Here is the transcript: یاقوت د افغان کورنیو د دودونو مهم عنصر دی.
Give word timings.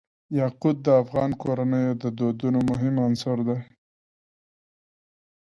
یاقوت 0.39 0.77
د 0.83 0.87
افغان 1.03 1.31
کورنیو 1.41 1.99
د 2.03 2.05
دودونو 2.17 2.59
مهم 2.69 2.95
عنصر 3.07 3.37
دی. 3.47 3.59